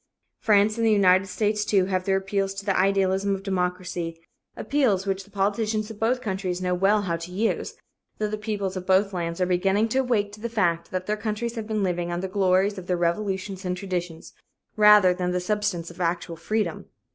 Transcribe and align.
France 0.39 0.79
and 0.79 0.87
the 0.87 0.91
United 0.91 1.27
States, 1.27 1.63
too, 1.63 1.85
have 1.85 2.05
their 2.05 2.17
appeals 2.17 2.55
to 2.55 2.65
the 2.65 2.75
idealism 2.75 3.35
of 3.35 3.43
democracy 3.43 4.19
appeals 4.57 5.05
which 5.05 5.23
the 5.23 5.29
politicians 5.29 5.91
of 5.91 5.99
both 5.99 6.21
countries 6.21 6.59
know 6.59 6.73
well 6.73 7.03
how 7.03 7.15
to 7.15 7.31
use, 7.31 7.75
though 8.17 8.27
the 8.27 8.35
peoples 8.35 8.75
of 8.75 8.87
both 8.87 9.13
lands 9.13 9.39
are 9.39 9.45
beginning 9.45 9.87
to 9.87 9.99
awake 9.99 10.31
to 10.31 10.39
the 10.39 10.49
fact 10.49 10.89
that 10.89 11.05
their 11.05 11.15
countries 11.17 11.53
have 11.53 11.67
been 11.67 11.83
living 11.83 12.11
on 12.11 12.19
the 12.21 12.27
glories 12.27 12.79
of 12.79 12.87
their 12.87 12.97
revolutions 12.97 13.63
and 13.63 13.77
traditions, 13.77 14.33
rather 14.75 15.13
than 15.13 15.29
the 15.33 15.39
substance 15.39 15.91
of 15.91 16.39
freedom. 16.41 16.85